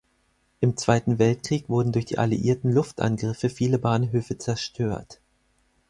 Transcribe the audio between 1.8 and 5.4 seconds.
durch die alliierten Luftangriffe viele Bahnhöfe zerstört.